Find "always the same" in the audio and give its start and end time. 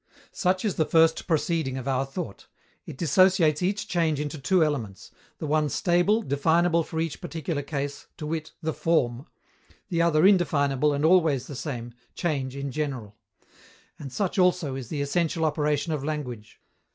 11.05-11.93